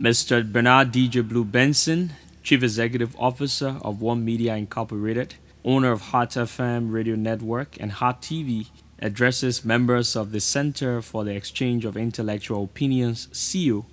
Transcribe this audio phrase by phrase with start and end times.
[0.00, 0.44] Mr.
[0.52, 2.12] Bernard DJ Blue Benson,
[2.44, 8.22] Chief Executive Officer of One Media Incorporated, owner of Hot FM Radio Network and Hot
[8.22, 8.68] TV,
[9.00, 13.86] addresses members of the Center for the Exchange of Intellectual Opinions, CEO,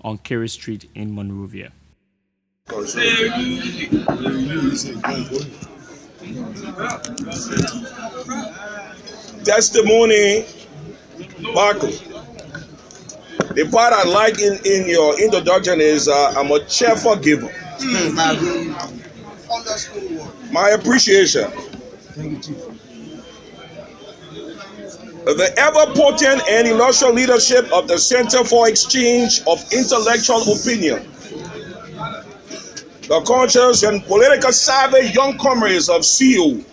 [0.00, 1.70] on Carey Street in Monrovia.
[9.44, 10.44] Testimony,
[11.54, 12.11] Marco.
[13.54, 17.50] The part I like in, in your introduction is uh, I'm a cheerful giver.
[20.50, 21.50] My appreciation.
[25.24, 31.08] The ever potent and illustrious leadership of the Center for Exchange of Intellectual Opinion.
[33.08, 36.64] The conscious and political savvy young comrades of CEO.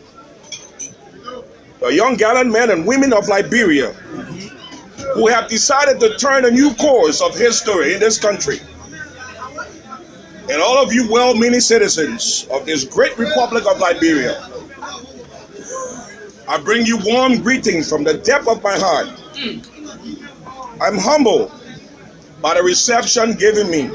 [1.79, 3.93] The young gallant men and women of Liberia
[5.13, 8.59] who have decided to turn a new course of history in this country.
[10.51, 14.49] And all of you well meaning citizens of this great Republic of Liberia,
[16.47, 19.07] I bring you warm greetings from the depth of my heart.
[20.81, 21.51] I'm humbled
[22.41, 23.87] by the reception given me,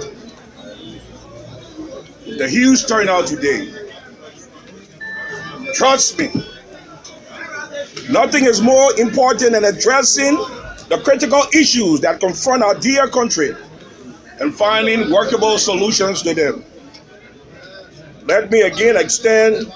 [2.37, 3.73] the huge turnout today.
[5.75, 6.31] Trust me,
[8.11, 10.37] nothing is more important than addressing
[10.89, 13.55] the critical issues that confront our dear country
[14.41, 16.65] and finding workable solutions to them.
[18.27, 19.73] Let me again extend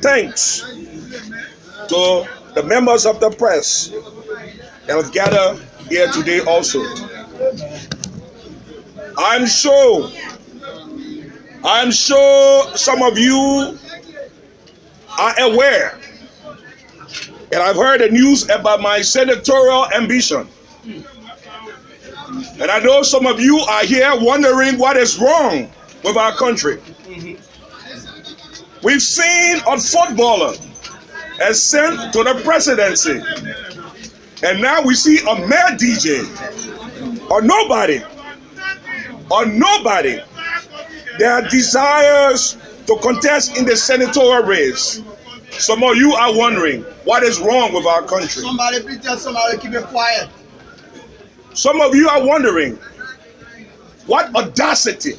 [0.00, 0.60] thanks
[1.88, 3.92] to the members of the press
[4.86, 6.82] that have gathered here today also.
[9.18, 10.10] I'm sure,
[11.64, 13.78] I'm sure some of you
[15.18, 15.99] are aware
[17.52, 20.46] and I've heard the news about my senatorial ambition.
[22.60, 25.70] And I know some of you are here wondering what is wrong
[26.04, 26.80] with our country.
[28.82, 30.54] We've seen a footballer
[31.40, 33.20] as sent to the presidency.
[34.42, 36.24] And now we see a mad DJ
[37.30, 38.00] or nobody
[39.30, 40.20] or nobody
[41.18, 42.56] that desires
[42.86, 45.02] to contest in the senatorial race.
[45.52, 48.42] Some of you are wondering what is wrong with our country.
[48.42, 50.28] Somebody please tell somebody keep it quiet.
[51.54, 52.78] Some of you are wondering
[54.06, 55.14] what audacity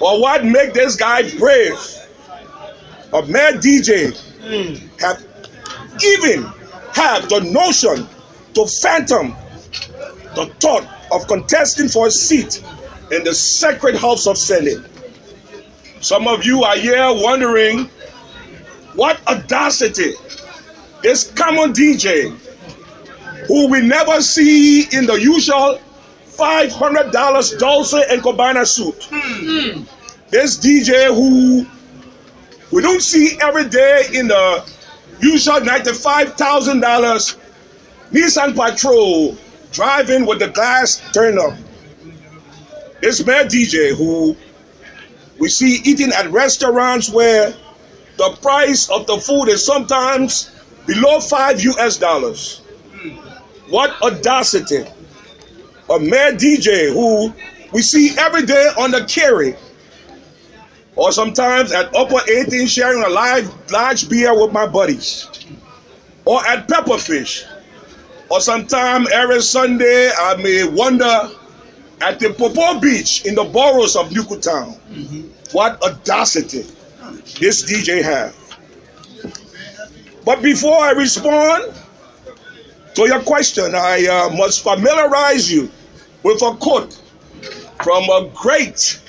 [0.00, 1.78] or what make this guy brave.
[3.12, 4.86] A mad DJ hmm.
[4.98, 5.24] have
[6.04, 6.44] even
[6.94, 8.06] have the notion
[8.54, 9.34] to phantom
[10.34, 12.62] the thought of contesting for a seat
[13.10, 14.78] in the sacred house of Senate.
[16.00, 17.90] Some of you are here wondering
[18.94, 20.14] what audacity
[21.02, 22.30] this common DJ
[23.46, 25.80] who we never see in the usual
[26.26, 29.08] $500 Dolce and Gabbana suit.
[29.10, 29.82] Hmm.
[30.30, 31.66] This DJ who
[32.70, 34.64] we don't see every day in the
[35.20, 37.36] usual $95,000
[38.12, 39.36] Nissan Patrol
[39.72, 41.54] driving with the glass turned up.
[43.00, 44.36] This man DJ who
[45.38, 47.54] we see eating at restaurants where
[48.20, 50.50] the price of the food is sometimes
[50.86, 52.58] below five US dollars.
[53.70, 54.84] What audacity!
[55.88, 57.32] A mad DJ who
[57.72, 59.56] we see every day on the carry,
[60.96, 65.26] or sometimes at Upper 18 sharing a live, large beer with my buddies,
[66.26, 67.46] or at Pepperfish,
[68.28, 71.30] or sometime every Sunday I may wander
[72.02, 74.74] at the Popo Beach in the boroughs of Newtown.
[74.92, 75.22] Mm-hmm.
[75.52, 76.66] What audacity
[77.38, 78.36] this DJ have.
[80.24, 81.74] But before I respond
[82.94, 85.70] to your question, I uh, must familiarize you
[86.22, 87.00] with a quote
[87.82, 89.00] from a great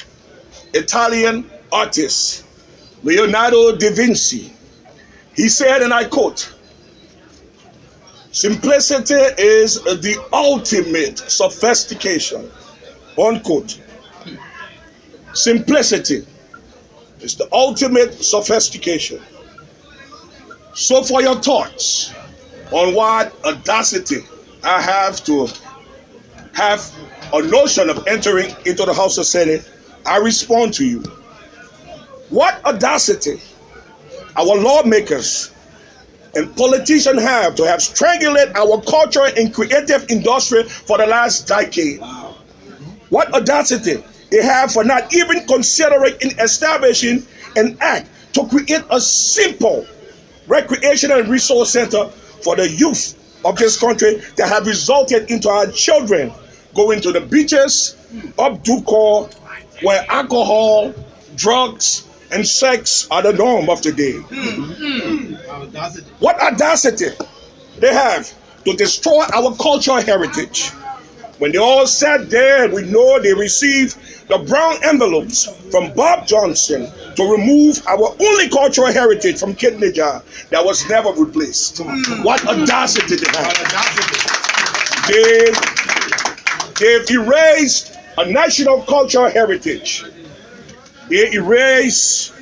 [0.74, 2.46] Italian artist,
[3.04, 4.54] Leonardo da Vinci.
[5.36, 6.54] He said, and I quote,
[8.32, 12.50] Simplicity is the ultimate sophistication.
[13.22, 13.82] Unquote.
[15.34, 16.26] Simplicity
[17.22, 19.22] is the ultimate sophistication.
[20.74, 22.14] So, for your thoughts
[22.72, 24.22] on what audacity
[24.64, 25.48] I have to
[26.54, 26.92] have
[27.34, 29.70] a notion of entering into the House of Senate,
[30.06, 31.04] I respond to you.
[32.30, 33.42] What audacity
[34.38, 35.52] our lawmakers
[36.36, 42.00] and politicians have to have strangulated our culture and creative industry for the last decade.
[43.10, 47.26] What audacity they have for not even considering in establishing
[47.56, 49.86] an act to create a simple
[50.48, 52.08] recreational and resource center
[52.44, 56.32] for the youth of this country that have resulted into our children
[56.76, 57.96] going to the beaches
[58.40, 59.34] up Ducor,
[59.84, 60.94] where alcohol,
[61.36, 64.14] drugs, and sex are the norm of today.
[64.14, 65.34] Hmm.
[65.34, 66.04] Hmm.
[66.20, 67.08] What audacity
[67.80, 68.32] they have
[68.64, 70.72] to destroy our cultural heritage.
[71.42, 73.98] When they all sat there, we know they received
[74.28, 80.22] the brown envelopes from Bob Johnson to remove our only cultural heritage from Kendeja
[80.52, 81.80] that was never replaced.
[81.84, 82.22] Hmm.
[82.22, 83.58] What audacity they have.
[85.08, 85.50] They,
[86.80, 90.06] they've erased a national cultural heritage.
[91.10, 92.36] They erased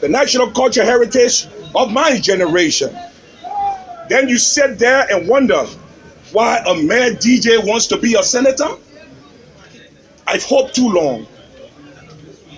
[0.00, 2.96] the national cultural heritage of my generation.
[4.08, 5.66] Then you sit there and wonder
[6.36, 8.68] why a mad DJ wants to be a senator.
[10.26, 11.26] I've hoped too long.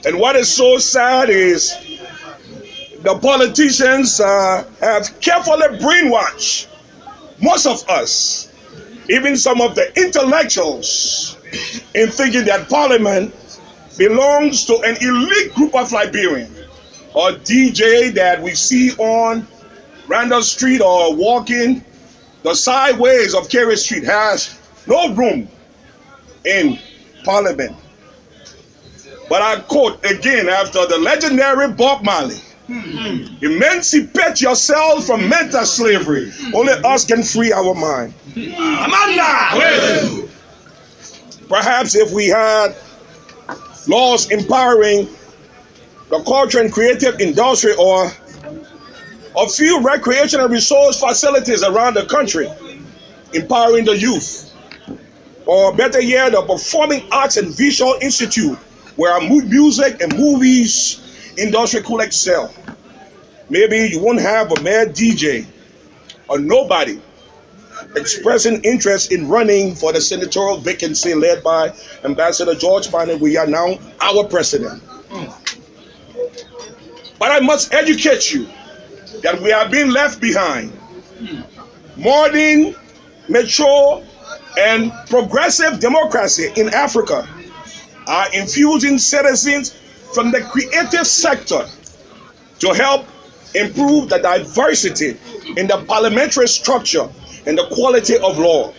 [0.05, 1.77] And what is so sad is
[3.05, 6.67] the politicians uh, have carefully brainwashed
[7.41, 8.53] most of us,
[9.09, 11.37] even some of the intellectuals,
[11.95, 13.33] in thinking that parliament
[13.97, 16.67] belongs to an elite group of Liberians
[17.15, 19.47] or DJ that we see on
[20.09, 21.85] Randall Street or walking
[22.43, 25.49] the sideways of Carey Street has no room
[26.45, 26.79] in
[27.25, 27.77] Parliament.
[29.29, 32.39] But I quote again after the legendary Bob Marley.
[32.67, 33.25] Hmm.
[33.43, 36.31] Emancipate yourselves from mental slavery.
[36.55, 38.15] Only us can free our mind.
[38.35, 40.29] Amandla!
[41.49, 42.77] Perhaps if we had
[43.87, 45.09] laws empowering
[46.11, 48.11] the culture and creative industry or
[49.37, 52.49] a few recreational resource facilities around the country,
[53.33, 54.55] empowering the youth,
[55.47, 58.57] or better yet, the Performing Arts and Visual Institute,
[58.97, 62.53] where music and movies industry could excel.
[63.49, 65.47] Maybe you won't have a mad DJ
[66.29, 67.01] or nobody
[67.97, 71.73] expressing interest in running for the senatorial vacancy led by
[72.05, 73.21] Ambassador George Barnett.
[73.21, 74.83] We are now our president.
[77.19, 78.49] But I must educate you
[79.23, 80.73] that we are being left behind.
[81.97, 82.75] Modern,
[83.29, 84.03] mature,
[84.59, 87.29] and progressive democracy in Africa
[88.07, 89.73] are infusing citizens
[90.15, 91.67] from the creative sector
[92.59, 93.07] to help
[93.55, 95.17] improve the diversity
[95.57, 97.09] in the parliamentary structure
[97.47, 98.73] and the quality of law.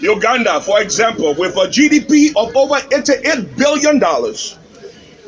[0.00, 4.00] Uganda, for example, with a GDP of over $88 billion,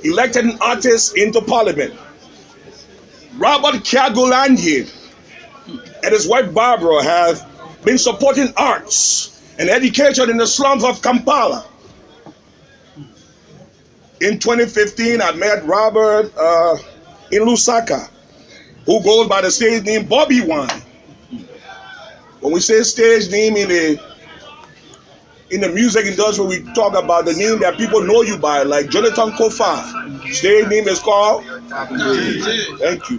[0.04, 1.92] elected an artist into parliament.
[3.40, 4.92] Robert Kyagulanyi
[6.04, 7.48] and his wife Barbara have
[7.82, 11.66] been supporting arts and education in the slums of Kampala.
[14.20, 16.76] In 2015, I met Robert uh,
[17.32, 18.10] in Lusaka,
[18.84, 20.82] who goes by the stage name Bobi Wine.
[22.40, 24.10] When we say stage name in the
[25.48, 28.90] in the music industry, we talk about the name that people know you by, like
[28.90, 30.30] Jonathan Kofa.
[30.30, 31.59] Stage name is called.
[31.70, 33.18] Thank you.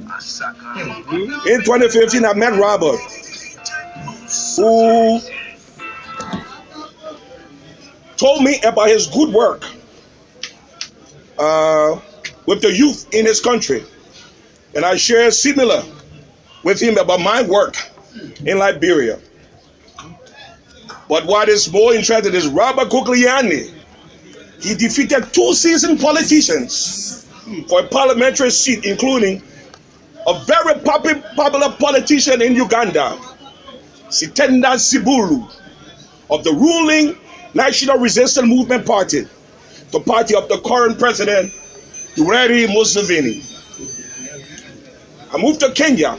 [1.47, 2.99] In 2015, I met Robert,
[4.57, 5.21] who
[8.17, 9.63] told me about his good work
[11.39, 11.99] uh,
[12.45, 13.85] with the youth in his country.
[14.75, 15.83] And I shared similar
[16.63, 17.75] with him about my work
[18.45, 19.19] in Liberia.
[21.07, 23.73] But what is more interesting is Robert Kyagulanyi.
[24.61, 27.20] He defeated two seasoned politicians
[27.67, 29.41] for a parliamentary seat, including
[30.27, 33.17] a very popular politician in Uganda,
[34.09, 35.51] Sitenda Sebalu,
[36.29, 37.17] of the ruling
[37.53, 39.27] National Resistance Movement Party,
[39.91, 41.51] the party of the current president,
[42.15, 43.47] Yoweri Museveni.
[45.33, 46.17] I moved to Kenya.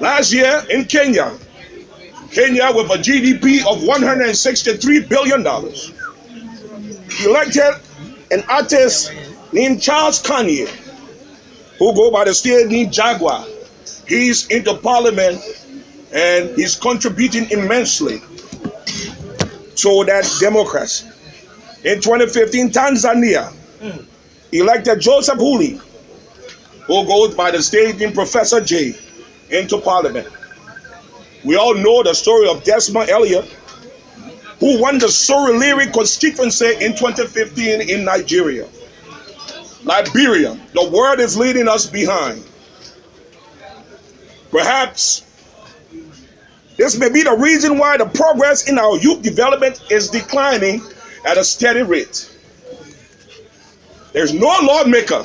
[0.00, 1.36] Last year in Kenya,
[2.30, 5.40] Kenya with a GDP of $163 billion,
[7.24, 7.74] elected
[8.30, 9.12] an artist
[9.52, 10.68] named Charles Kanyi,
[11.78, 13.44] who go by the state named Jaguar.
[14.06, 15.40] He's into parliament
[16.12, 18.20] and he's contributing immensely
[19.76, 21.06] to that democracy.
[21.84, 23.52] In 2015, Tanzania
[24.52, 25.78] elected Joseph Haule,
[26.86, 28.94] who goes by the state named Professor Jay,
[29.50, 30.26] into parliament.
[31.44, 33.44] We all know the story of Desmond Elliott,
[34.58, 38.66] who won the Surulere constituency in 2015 in Nigeria.
[39.88, 42.44] Liberia, the world is leading us behind.
[44.50, 45.24] Perhaps
[46.76, 50.82] this may be the reason why the progress in our youth development is declining
[51.26, 52.30] at a steady rate.
[54.12, 55.24] There's no lawmaker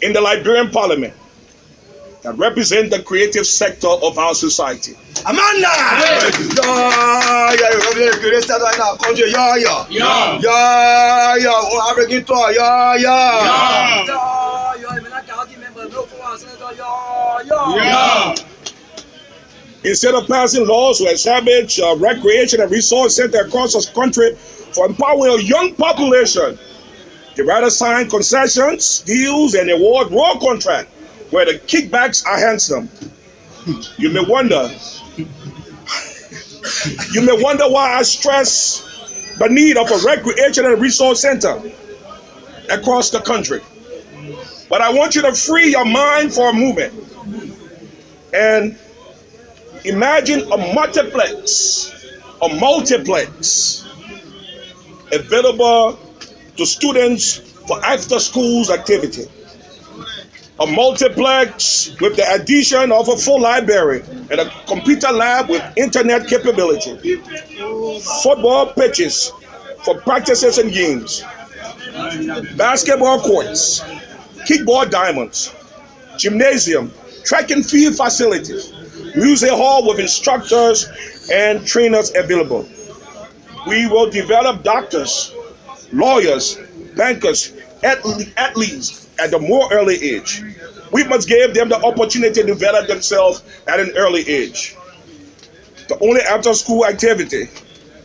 [0.00, 1.12] in the Liberian parliament
[2.22, 4.94] that represent the creative sector of our society.
[5.26, 5.72] Amandla!
[9.30, 10.00] Yeah, yeah, you
[17.50, 18.34] Oh.
[19.84, 24.86] Instead of passing laws to establish a recreation and resource center across the country for
[24.86, 26.58] empowering a young population,
[27.36, 30.90] they rather sign concessions, deals, and award raw contract
[31.30, 32.88] where the kickbacks are handsome.
[33.96, 34.70] You may wonder.
[37.12, 38.87] You may wonder why I stress
[39.38, 41.60] the need of a recreation and resource center
[42.70, 43.60] across the country.
[44.68, 46.92] But I want you to free your mind for a moment
[48.34, 48.78] and
[49.84, 53.86] imagine a multiplex, a multiplex
[55.12, 55.98] available
[56.56, 59.24] to students for after schools activity.
[60.60, 66.26] A multiplex with the addition of a full library and a computer lab with internet
[66.26, 66.96] capability.
[68.22, 69.32] Football pitches
[69.84, 71.22] for practices and games.
[72.56, 73.82] Basketball courts,
[74.48, 75.54] kickball diamonds,
[76.16, 76.92] gymnasium,
[77.24, 78.72] track and field facilities,
[79.14, 80.88] music hall with instructors
[81.32, 82.68] and trainers available.
[83.66, 85.32] We will develop doctors,
[85.92, 86.58] lawyers,
[86.96, 90.42] bankers, athle- athletes at a more early age.
[90.92, 94.76] We must give them the opportunity to develop themselves at an early age.
[95.88, 97.46] The only after school activity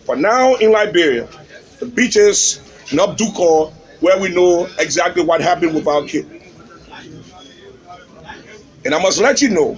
[0.06, 1.28] for now in Liberia,
[1.80, 2.60] the beaches
[2.92, 6.30] in Abdukor, where we know exactly what happened with our kid.
[8.86, 9.78] And I must let you know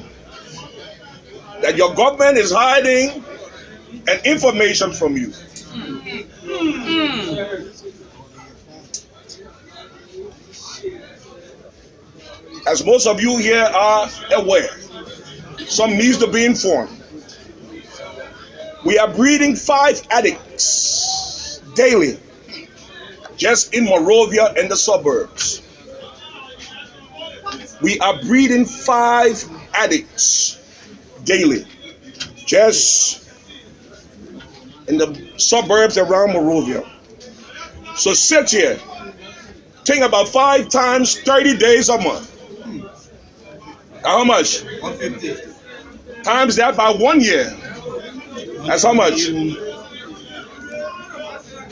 [1.61, 3.23] that your government is hiding
[4.07, 5.29] an information from you.
[5.31, 5.97] Hmm.
[6.43, 7.35] Hmm.
[7.35, 7.74] Hmm.
[12.67, 14.69] As most of you here are aware,
[15.67, 16.89] some needs to be informed.
[18.83, 22.19] We are breeding five addicts daily
[23.37, 25.61] just in Monrovia and the suburbs.
[27.81, 29.43] We are breeding five
[29.73, 30.57] addicts
[31.23, 31.65] daily
[32.45, 33.29] just
[34.87, 36.83] in the suburbs around Monrovia.
[37.95, 38.79] So sit here,
[39.83, 42.34] think about five times 30 days a month.
[44.05, 44.63] How much?
[44.81, 45.53] 150.
[46.23, 47.45] Times that by one year.
[48.65, 49.29] That's how much?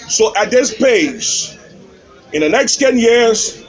[0.09, 1.57] So at this pace,
[2.33, 3.63] in the next 10 years,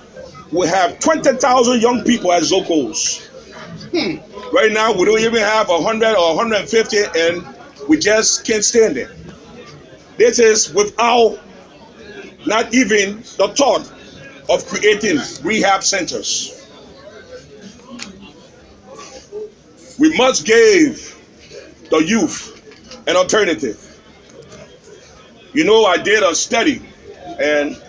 [0.53, 3.31] we have 20,000 young people as Zogos.
[4.53, 7.47] Right now, we don't even have 100 or 150, and
[7.89, 9.09] we just can't stand it.
[10.17, 11.39] This is without
[12.47, 13.91] not even the thought
[14.49, 16.54] of creating rehab centers.
[19.99, 21.15] We must give
[21.91, 22.51] the youth
[23.07, 23.81] an alternative.
[25.53, 26.83] You know, I did a study,
[27.39, 27.81] and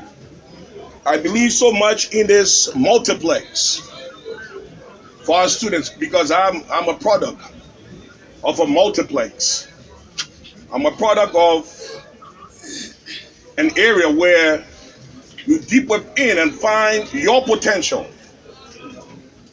[1.06, 3.80] I believe so much in this multiplex
[5.24, 7.42] for our students because I'm I'm a product
[8.44, 9.68] of a multiplex.
[10.72, 11.72] I'm a product of
[13.58, 14.64] an area where
[15.46, 18.06] you deep within and find your potential.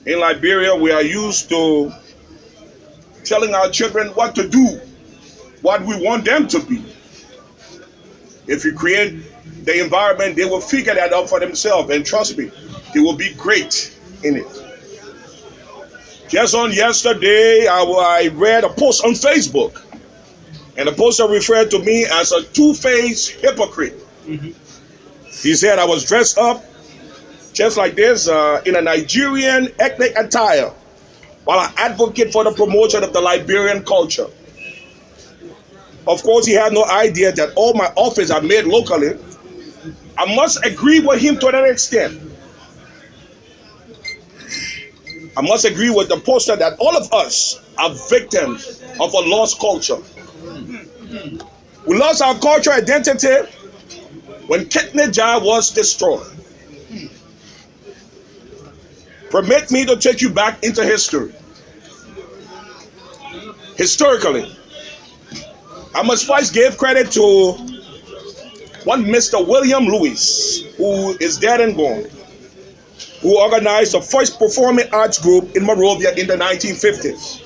[0.05, 1.93] In Liberia, we are used to
[3.25, 4.81] telling our children what to do,
[5.63, 6.85] what we want them to be.
[8.47, 9.23] If you create
[9.65, 11.91] the environment, they will figure that out for themselves.
[11.91, 12.51] And trust me,
[12.95, 14.47] they will be great in it.
[16.29, 19.85] Just on yesterday, I, I read a post on Facebook,
[20.77, 23.95] and the poster referred to me as a two faced hypocrite.
[24.25, 26.65] He said I was dressed up
[27.53, 30.73] just like this uh, in a Nigerian ethnic attire
[31.45, 34.27] while I advocate for the promotion of the Liberian culture.
[36.07, 39.17] Of course, he had no idea that all my offers are made locally.
[40.19, 42.21] I must agree with him to that extent.
[45.37, 49.59] I must agree with the poster that all of us are victims of a lost
[49.61, 49.97] culture.
[51.87, 53.51] We lost our cultural identity
[54.47, 56.32] when Kendeja was destroyed.
[59.33, 61.33] Permit me to take you back into history.
[63.79, 64.55] Historically,
[65.95, 67.53] I must first give credit to
[68.85, 69.45] one Mr.
[69.47, 72.05] William Lewis, who is dead and gone,
[73.23, 77.41] who organized the first performing arts group in Monrovia in the 1950s.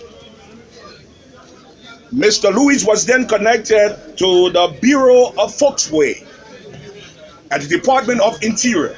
[2.13, 2.53] Mr.
[2.53, 6.27] Lewis was then connected to the Bureau of Folksway
[7.53, 8.97] at the Department of Interior.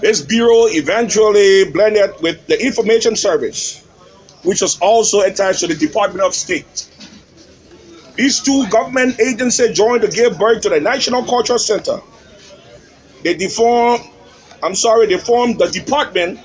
[0.00, 3.84] This bureau eventually blended with the Information Service,
[4.42, 6.90] which was also attached to the Department of State.
[8.16, 12.00] These two government agencies joined to give birth to the National Cultural Center.
[13.22, 14.04] They deformed,
[14.62, 16.40] I'm sorry, they formed the Department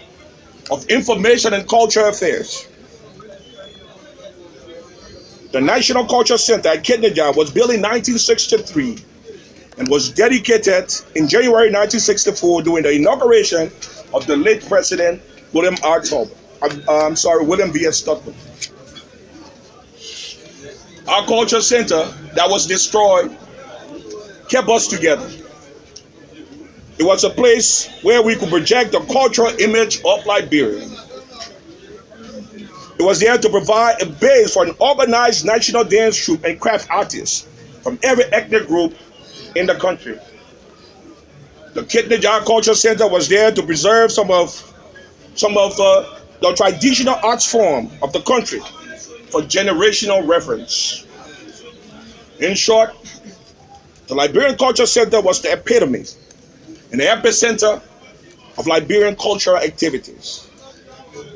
[0.69, 2.67] of Information and Culture Affairs.
[5.51, 8.97] The National Cultural Center at Kendeja was built in 1963
[9.81, 13.71] and was dedicated in January 1964 during the inauguration
[14.13, 15.19] of the late President
[15.53, 15.99] William R.
[16.01, 16.37] Tubman.
[16.61, 17.87] I'm, I'm sorry, William V.
[17.87, 18.03] S.
[18.03, 18.35] Tubman.
[21.07, 23.35] Our culture center that was destroyed
[24.49, 25.27] kept us together.
[26.99, 30.87] It was a place where we could project the cultural image of Liberia.
[32.99, 36.87] It was there to provide a base for an organized national dance troupe and craft
[36.91, 37.47] artists
[37.81, 38.93] from every ethnic group
[39.55, 40.17] in the country.
[41.73, 44.49] The Kendeja Culture Center was there to preserve some of
[45.35, 48.59] some of the, the traditional arts form of the country
[49.29, 51.05] for generational reference.
[52.39, 52.93] In short,
[54.07, 56.03] the Liberian Culture Center was the epitome
[56.91, 57.81] and the epicenter
[58.57, 60.49] of Liberian cultural activities.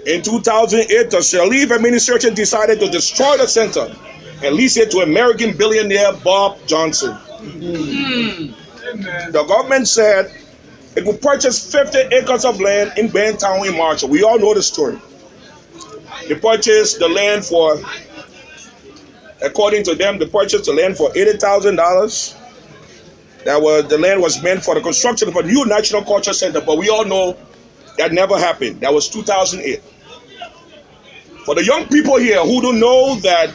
[0.05, 3.95] In 2008, the Sirleaf administration decided to destroy the center
[4.43, 7.17] and lease it to American billionaire Bob Johnson.
[7.52, 8.52] Hmm.
[9.32, 10.32] The government said
[10.96, 14.10] it would purchase 50 acres of land in Bentown in Marshall.
[14.10, 15.00] We all know the story.
[16.28, 17.80] They purchased the land for,
[19.44, 22.38] according to them, they purchased the land for $80,000.
[23.44, 26.62] That was the land was meant for the construction of a new national culture center,
[26.62, 27.38] but we all know
[27.98, 28.82] that never happened.
[28.82, 29.82] That was 2008.
[31.46, 33.52] For the young people here who don't know that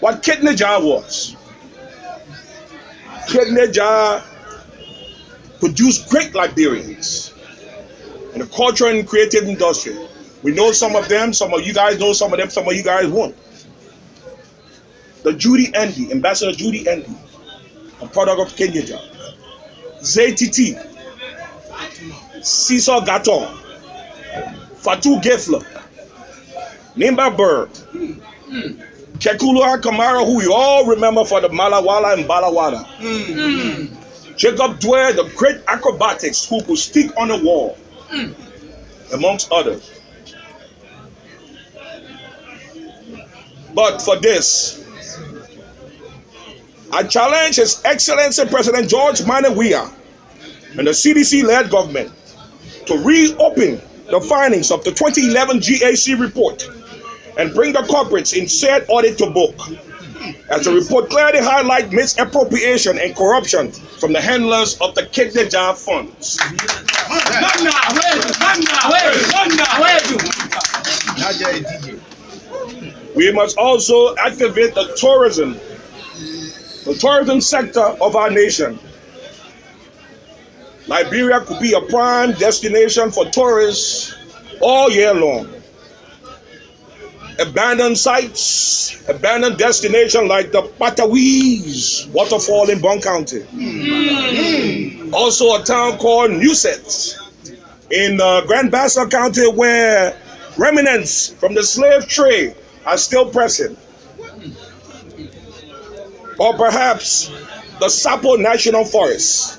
[0.00, 1.36] what Kendeja was,
[3.30, 4.24] Kendeja
[5.60, 7.32] produced great Liberians
[8.34, 9.96] in the culture and creative industry.
[10.42, 12.74] We know some of them, some of you guys know some of them, some of
[12.74, 13.36] you guys won't.
[15.22, 17.16] The Julie Endee, Ambassador Julie Endee,
[18.02, 18.98] a product of Kendeja.
[20.00, 20.74] ZTT,
[22.42, 23.46] Cecil Gatton,
[24.76, 25.62] Fatu Gifler,
[26.96, 27.70] Nimba Bird,
[29.20, 32.86] Kekulua Kamara, who you all remember for the Malawala and Balawada.
[34.36, 37.76] Jacob Dwyer, the great acrobatics who could stick on the wall,
[39.12, 40.00] amongst others.
[43.74, 44.82] But for this,
[46.90, 49.92] I challenge His Excellency President George Manneh Weah
[50.78, 52.10] and the CDC led government
[52.86, 53.80] to reopen
[54.10, 56.66] the findings of the 2011 GAC report
[57.38, 59.54] and bring the culprits in said audit to book.
[60.50, 66.38] As the report clearly highlights misappropriation and corruption from the handlers of the Kendeja funds.
[73.14, 75.54] We must also activate the tourism,
[76.84, 78.78] the tourism sector of our nation.
[80.86, 84.14] Liberia could be a prime destination for tourists
[84.60, 85.59] all year long.
[87.40, 93.42] Abandoned sites, abandoned destinations like the Kpatawee's waterfall in Bong County.
[95.12, 97.16] Also, a town called Newset
[97.90, 100.16] in uh, Grand Bassa County where
[100.58, 103.78] remnants from the slave trade are still present.
[106.38, 107.28] Or perhaps
[107.80, 109.58] the Sapo National Forest.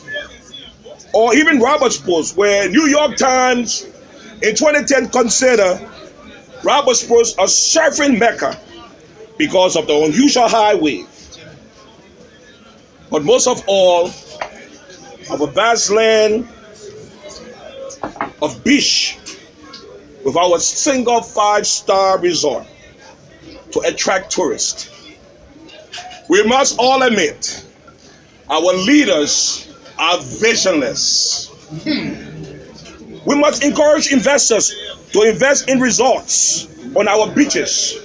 [1.14, 3.86] Or even Robertsport, where New York Times
[4.42, 5.91] in 2010 considered
[6.64, 8.60] Robertsport a surfing mecca
[9.38, 11.08] because of the unusual high wave.
[13.10, 14.08] But most of all,
[15.30, 16.48] of a vast land
[18.42, 19.18] of beach
[20.24, 22.66] with our single five star resort
[23.72, 24.90] to attract tourists.
[26.30, 27.66] We must all admit
[28.50, 31.48] our leaders are visionless.
[31.84, 32.32] Hmm.
[33.26, 34.74] We must encourage investors
[35.12, 37.98] to invest in resorts on our beaches.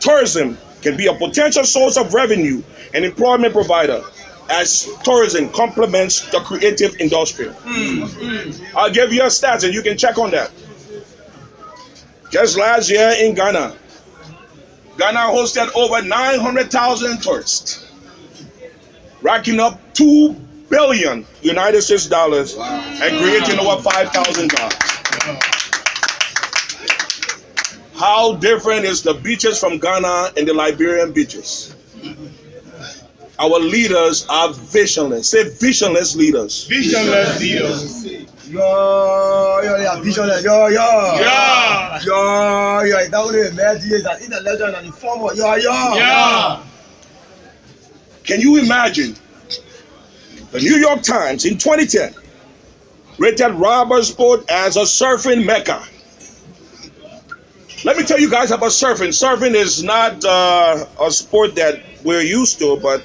[0.00, 2.62] Tourism can be a potential source of revenue
[2.94, 4.02] and employment provider
[4.50, 7.48] as tourism complements the creative industry.
[7.48, 8.50] Hmm.
[8.76, 10.50] I'll give you a stats and you can check on that.
[12.30, 13.76] Just last year in Ghana,
[14.98, 17.90] Ghana hosted over 900,000 tourists,
[19.20, 20.34] racking up 2
[20.68, 25.61] billion United States dollars and creating over 5,000 jobs.
[28.02, 31.76] How different is the beaches from Ghana and the Liberian beaches?
[33.38, 35.28] Our leaders are visionless.
[35.28, 36.64] Say visionless leaders.
[36.64, 38.04] Visionless leaders.
[38.48, 41.16] Yo, yo, yeah, visionary, yo, yo.
[41.20, 42.00] Yeah.
[42.02, 45.54] Yo, yo, that was a mad DJ, that in the legend and the former, yo,
[45.54, 45.94] yo.
[45.94, 46.60] Yeah.
[48.24, 49.14] Can you imagine?
[50.50, 52.16] The New York Times in 2010
[53.18, 55.86] rated Robertsport as a surfing mecca.
[57.84, 59.08] Let me tell you guys about surfing.
[59.08, 63.02] Surfing is not uh, a sport that we're used to, but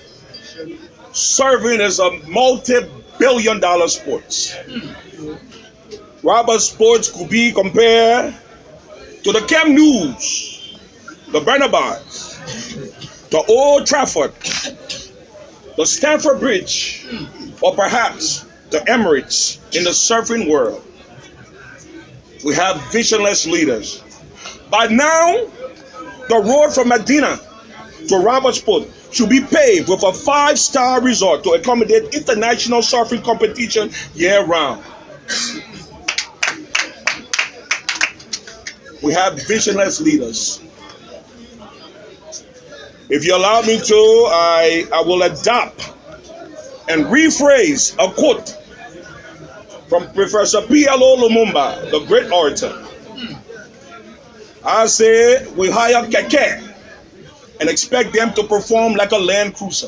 [1.14, 4.56] surfing is a multi-billion dollar sport.
[6.22, 8.36] Robert Sports could be compared
[9.24, 10.14] to the Camp Nou,
[11.32, 14.34] the Bernabéu, the Old Trafford,
[15.76, 17.08] the Stamford Bridge,
[17.62, 20.84] or perhaps the Emirates in the surfing world.
[22.46, 24.04] We have visionless leaders.
[24.70, 25.46] By now,
[26.30, 27.40] the road from Medina
[28.08, 34.84] to Robertsport should be paved with a five-star resort to accommodate international surfing competition year-round.
[39.02, 40.62] We have visionless leaders.
[43.10, 43.96] If you allow me to,
[44.30, 45.94] I, I will adopt
[46.90, 48.58] and rephrase a quote
[49.88, 51.30] from Professor P.L.O.
[51.30, 52.86] Lumumba, the great orator.
[54.68, 56.76] I say we hire Keke
[57.62, 59.88] and expect them to perform like a Land Cruiser.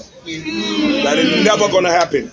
[1.03, 2.31] That is never going to happen.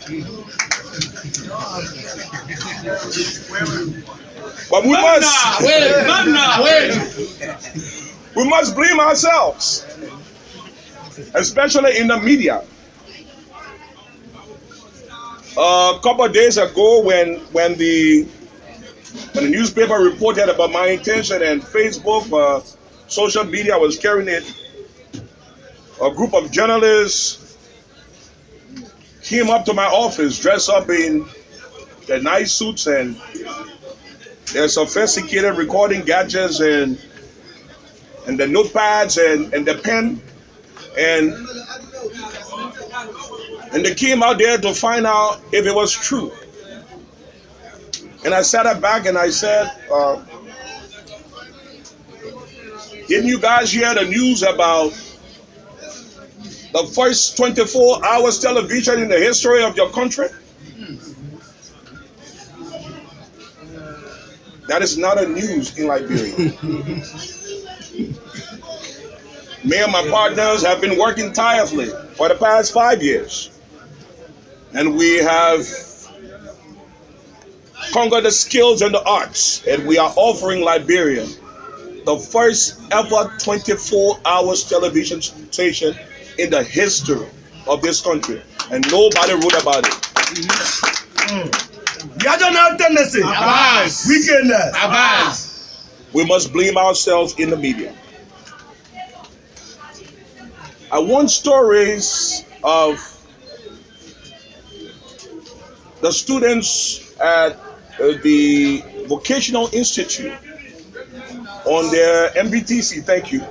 [4.71, 7.55] But we must, Wait, Manna, wait.
[8.37, 9.87] we must blame ourselves,
[11.35, 12.63] especially in the media.
[15.59, 18.27] a couple of days ago, when when the
[19.33, 22.63] when the newspaper reported about my intention and Facebook, uh,
[23.09, 24.45] social media was carrying it,
[26.03, 27.57] a group of journalists
[29.23, 31.27] came up to my office dressed up in
[32.07, 33.17] their nice suits and
[34.53, 37.01] their sophisticated recording gadgets and
[38.27, 40.21] and the notepads and, and the pen
[40.99, 41.33] and
[43.73, 46.33] and they came out there to find out if it was true.
[48.27, 50.21] And I sat up back and I said, uh,
[53.07, 54.91] Didn't you guys hear the news about
[56.73, 60.27] the first 24 hours television in the history of your country?
[64.67, 66.37] That is not a news in Liberia.
[69.63, 73.57] Me and my partners have been working tirelessly for the past five years.
[74.73, 75.65] And we have
[77.93, 79.67] conquered the skills and the arts.
[79.67, 81.27] And we are offering Liberia
[82.05, 85.95] the first ever 24 hours television station
[86.39, 87.27] in the history
[87.67, 88.41] of this country.
[88.71, 89.95] And nobody wrote about it.
[92.25, 93.21] National tendency.
[93.21, 94.07] Abbas.
[94.09, 94.77] Wickedness.
[94.77, 95.89] Abbas.
[96.13, 97.95] We must blame ourselves in the media.
[100.93, 103.01] I want stories of
[106.01, 107.59] the students at
[107.99, 110.33] Uh, the Vocational Institute
[111.65, 113.43] on their MVTC, thank you,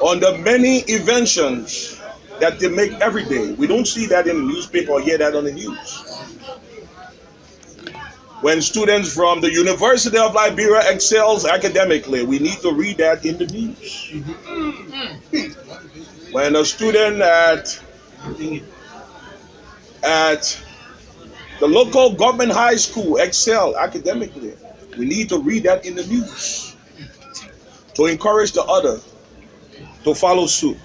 [0.00, 2.00] on the many inventions
[2.40, 3.52] that they make every day.
[3.52, 6.04] We don't see that in the newspaper or hear that on the news.
[8.40, 13.36] When students from the University of Liberia excels academically, we need to read that in
[13.38, 14.12] the news.
[16.30, 17.80] When a student at
[20.04, 20.62] at
[21.60, 24.54] the local government high school excel academically,
[24.96, 26.76] we need to read that in the news
[27.94, 29.00] to encourage the other
[30.04, 30.76] to follow suit.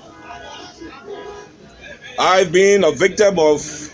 [2.19, 3.89] I've been a victim of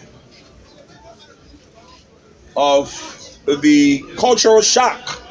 [2.55, 5.21] of the cultural shock.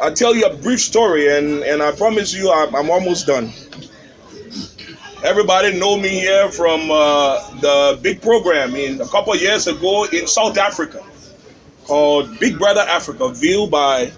[0.00, 3.52] I'll tell you a brief story, and, and I promise you I'm, I'm almost done.
[5.24, 10.28] Everybody know me here from uh, the big program in a couple years ago in
[10.28, 11.04] South Africa
[11.86, 14.12] called Big Brother Africa, viewed by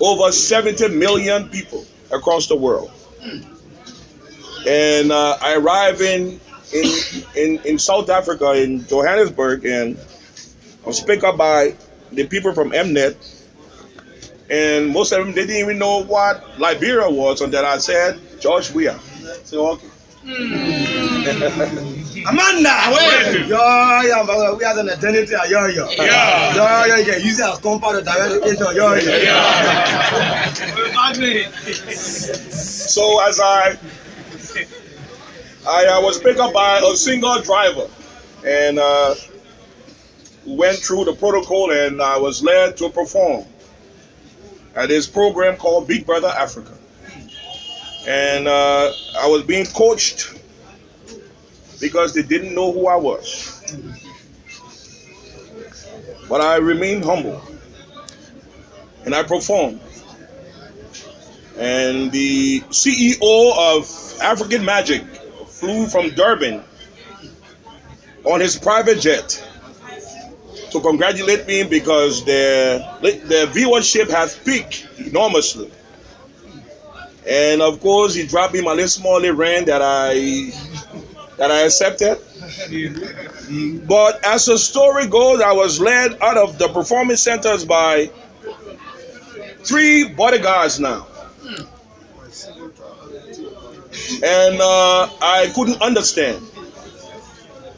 [0.00, 2.90] over 70 million people across the world.
[4.66, 6.40] And uh, I arrived in,
[6.74, 6.86] in
[7.36, 9.96] in in South Africa in Johannesburg, and
[10.82, 11.76] I was picked up by
[12.10, 13.14] the people from Mnet,
[14.50, 18.72] and most of them they didn't even know what Liberia was until I said George
[18.72, 18.98] Weah.
[19.44, 19.88] So okay.
[22.26, 22.92] Amandla.
[22.92, 23.46] Wait.
[23.48, 23.56] Yo,
[24.02, 25.32] yeah, we have an identity.
[25.48, 25.88] Yo, yo.
[25.90, 26.54] Yeah.
[26.54, 28.66] Yo, yo, you can use it as compound of direct location.
[28.76, 29.00] Yo, yo.
[32.50, 33.76] So as I
[35.66, 37.88] I uh, was picked up by a single driver,
[38.44, 39.14] and uh,
[40.46, 43.44] went through the protocol and I was led to perform
[44.74, 46.76] at this program called Big Brother Africa.
[48.06, 50.34] And uh, I was being coached
[51.80, 53.56] because they didn't know who I was.
[56.28, 57.42] But I remained humble
[59.04, 59.80] and I performed.
[61.58, 65.04] And the CEO of African Magic
[65.46, 66.62] flew from Durban
[68.24, 69.46] on his private jet
[70.70, 75.70] to congratulate me because their their viewership has peaked enormously.
[77.26, 80.52] And of course, he dropped me my little small rand that I
[81.36, 82.18] that I accepted.
[83.86, 88.10] But as the story goes, I was led out of the performance centers by
[89.64, 91.06] three bodyguards now.
[94.22, 96.44] And uh, I couldn't understand.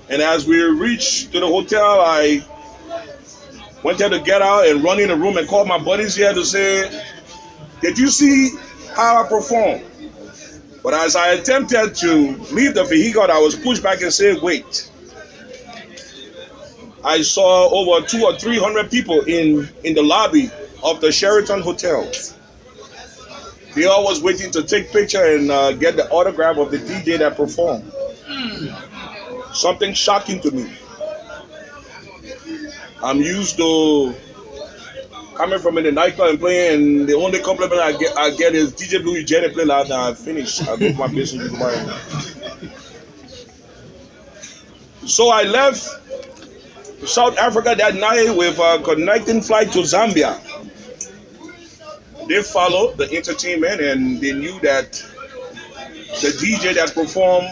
[0.08, 2.44] And as we reached to the hotel, I
[3.82, 6.34] went there to get out and run in the room and call my buddies here
[6.34, 7.02] to say,
[7.80, 8.50] Did you see
[8.94, 9.84] how I performed?
[10.82, 14.90] But as I attempted to leave the vehicle, I was pushed back and said, Wait.
[17.04, 20.50] I saw over two or three hundred people in, in the lobby
[20.84, 22.08] of the Sheraton Hotel.
[23.74, 27.18] They all was waiting to take picture and uh, get the autograph of the DJ
[27.18, 27.90] that performed.
[29.52, 30.72] Something shocking to me.
[33.02, 34.14] I'm used to
[35.34, 38.54] coming from in the nightclub and playing, and the only compliment I get I get
[38.54, 40.08] is DJ Blue Jenny play loud now.
[40.10, 40.60] I finish.
[40.62, 41.98] I go my business tomorrow.
[45.06, 45.88] So I left
[47.06, 50.38] South Africa that night with a connecting flight to Zambia.
[52.28, 54.92] They followed the entertainment and they knew that
[56.20, 57.48] the DJ that performed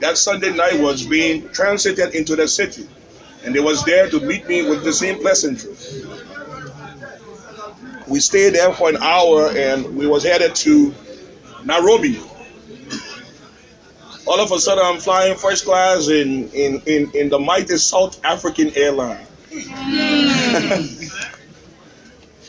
[0.00, 2.86] that Sunday night was being transited into the city.
[3.44, 5.72] And they was there to meet me with the same pleasantry.
[8.12, 10.94] We stayed there for an hour and we was headed to
[11.64, 12.20] Nairobi.
[14.26, 18.22] All of a sudden I'm flying first class in, in, in, in the mighty South
[18.22, 19.26] African airline.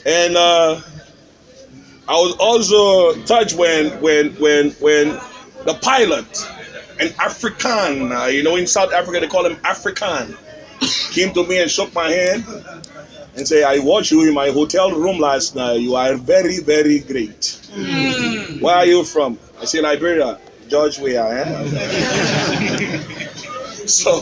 [0.06, 0.82] and uh,
[2.10, 5.18] I was also touched when when when when
[5.64, 6.46] the pilot,
[7.00, 10.36] an African, uh, you know, in South Africa they call him African,
[11.12, 12.44] came to me and shook my hand
[13.36, 15.80] and say, "I watched you in my hotel room last night.
[15.82, 17.60] You are very very great.
[17.74, 18.60] Hmm.
[18.62, 21.00] Where are you from?" I say, "Liberia, George.
[21.00, 21.68] Where I am."
[23.88, 24.22] so.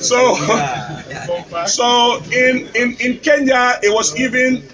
[0.00, 0.34] So,
[1.66, 4.64] so in, in, in Kenya, it was even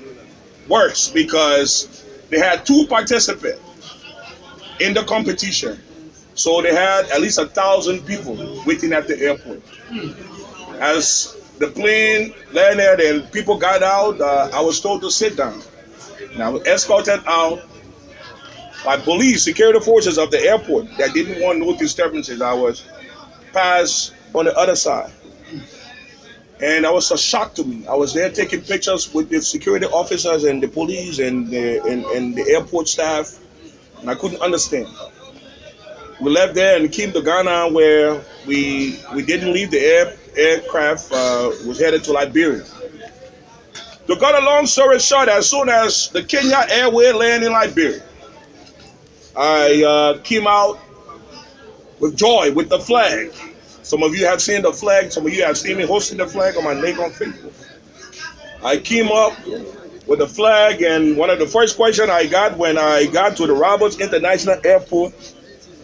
[0.68, 3.60] worse because they had two participants
[4.80, 5.78] in the competition.
[6.34, 8.36] So they had at least a thousand people
[8.66, 9.60] waiting at the airport.
[9.88, 10.10] Hmm.
[10.80, 15.60] As the plane landed and people got out, uh, I was told to sit down.
[16.32, 17.60] And I was escorted out
[18.82, 22.40] by police, security forces of the airport that didn't want no disturbances.
[22.40, 22.88] I was
[23.52, 25.12] passed on the other side.
[26.62, 27.86] And that was a shock to me.
[27.86, 32.04] I was there taking pictures with the security officers and the police and the, and,
[32.06, 33.38] and the airport staff,
[34.00, 34.88] and I couldn't understand.
[36.22, 41.12] We left there and came to Ghana where we we didn't leave the air, aircraft,
[41.12, 42.64] uh, was headed to Liberia.
[44.06, 48.02] To cut a long story short, as soon as the Kenya Airway landed in Liberia,
[49.36, 50.80] I uh, came out
[52.00, 53.32] with joy with the flag.
[53.82, 55.12] Some of you have seen the flag.
[55.12, 57.52] Some of you have seen me hosting the flag on my neck on Facebook.
[58.62, 59.32] I came up
[60.06, 63.46] with the flag, and one of the first questions I got when I got to
[63.46, 65.14] the Roberts International Airport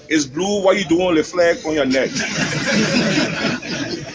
[0.09, 2.11] is, "Blue, what you doing the flag on your neck?"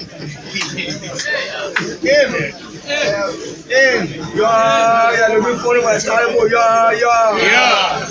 [2.02, 2.52] Yeah,
[4.48, 6.46] yeah, looking for my style, boy.
[6.46, 8.08] Yeah, yeah.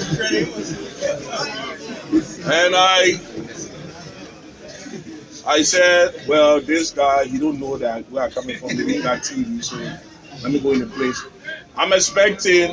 [2.42, 3.20] And I
[5.46, 8.68] I said, well, this guy, he don't know that where I'm coming from.
[8.68, 9.76] They didn't TV, so
[10.42, 11.24] let me go in the place.
[11.76, 12.70] I'm expecting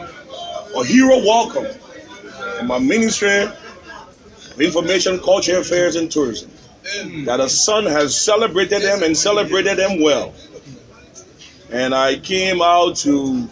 [0.76, 1.66] a hero welcome
[2.60, 6.52] in my ministry of information, culture, affairs, and tourism.
[7.26, 10.34] That a son has celebrated them and celebrated them well.
[11.72, 13.48] And I came out to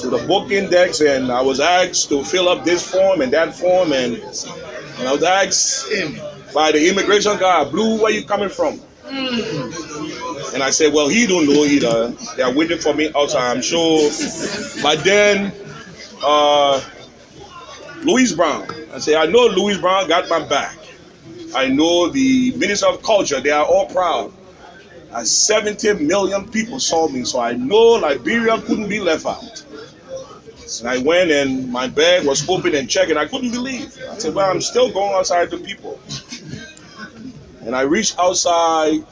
[0.00, 3.54] to the book index and I was asked to fill up this form and that
[3.54, 5.86] form and, and I was asked
[6.54, 8.80] by the immigration guy, Blue, where you coming from?
[9.06, 12.10] And I said, well, he don't know either.
[12.36, 14.10] They're waiting for me outside, I'm sure.
[14.82, 15.52] But then,
[16.22, 16.80] uh,
[18.02, 18.66] Lewis Brown.
[18.92, 20.76] I say, I know Lewis Brown got my back.
[21.54, 24.32] I know the Minister of Culture, they are all proud.
[25.14, 29.64] And 70 million people saw me, so I know Liberia couldn't be left out.
[30.80, 33.96] And I went and my bag was open and checked, and I couldn't believe.
[34.10, 36.00] I said, Well, I'm still going outside the people.
[37.60, 39.04] And I reached outside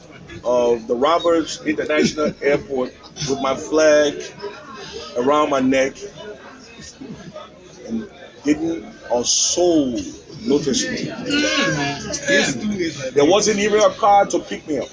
[0.43, 2.93] of the Roberts International Airport
[3.29, 4.21] with my flag
[5.17, 5.93] around my neck
[7.87, 8.09] and
[8.43, 9.91] didn't a soul
[10.41, 11.07] notice me.
[11.07, 13.13] Mm.
[13.13, 14.89] There wasn't even a car to pick me up.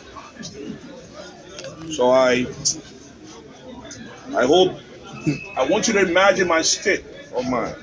[1.91, 2.47] So I
[4.37, 4.79] I hope
[5.57, 7.77] I want you to imagine my state of mind.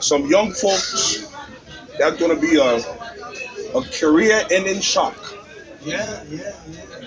[0.00, 1.28] Some young folks,
[1.98, 2.76] that's gonna be a
[3.76, 5.16] a career ending shock.
[5.84, 6.52] Yeah, yeah,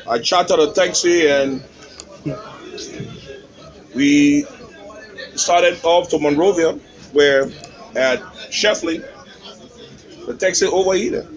[0.07, 1.63] I chartered a taxi and
[3.93, 4.45] we
[5.35, 6.73] started off to Monrovia,
[7.13, 7.43] where
[7.95, 8.19] at
[8.51, 9.03] Sheffley,
[10.25, 11.27] the taxi overheated.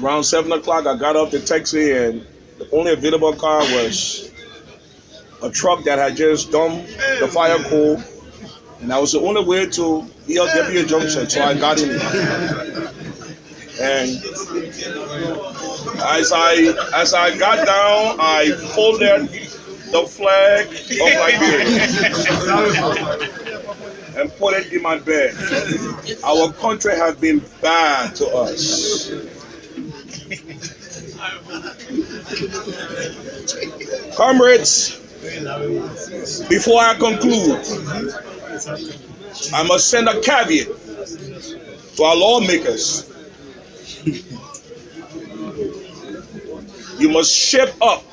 [0.00, 2.26] Around seven o'clock, I got off the taxi, and
[2.58, 4.30] the only available car was
[5.42, 6.86] a truck that had just dumped
[7.20, 8.00] the fire coal,
[8.80, 11.28] and that was the only way to ELWA Junction.
[11.28, 11.90] So I got in,
[13.80, 14.22] and
[16.02, 19.28] as I as I got down, I folded
[19.92, 21.76] the flag of Liberia
[24.16, 25.34] and put it in my bag.
[26.24, 29.10] Our country has been bad to us.
[34.16, 34.98] Comrades,
[36.48, 37.60] before I conclude,
[39.52, 40.68] I must send a caveat
[41.96, 43.08] to our lawmakers.
[46.98, 48.04] You must shape up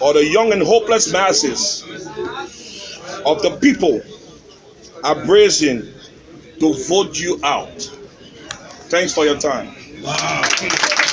[0.00, 1.82] or the young and hopeless masses
[3.24, 4.00] of the people
[5.02, 5.82] are bracing
[6.60, 7.80] to vote you out.
[8.88, 9.74] Thanks for your time.
[10.04, 11.03] Amandla!